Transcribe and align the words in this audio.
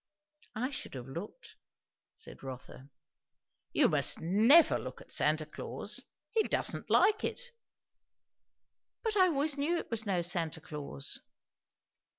"I 0.55 0.71
should 0.71 0.95
have 0.95 1.05
looked," 1.07 1.57
said 2.15 2.41
Rotha. 2.41 2.89
"You 3.71 3.87
must 3.87 4.19
never 4.19 4.79
look 4.79 4.99
at 4.99 5.11
Santa 5.13 5.45
Claus. 5.45 6.01
He 6.31 6.41
don't 6.41 6.89
like 6.89 7.23
it." 7.23 7.51
"But 9.03 9.15
I 9.15 9.27
always 9.27 9.59
knew 9.59 9.77
it 9.77 9.91
was 9.91 10.07
no 10.07 10.23
Santa 10.23 10.59
Claus." 10.59 11.19